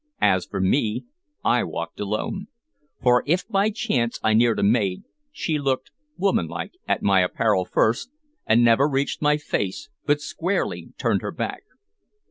[0.23, 1.05] As for me,
[1.45, 2.47] I walked alone;
[3.03, 8.09] for if by chance I neared a maid, she looked (womanlike) at my apparel first,
[8.47, 11.65] and never reached my face, but squarely turned her back.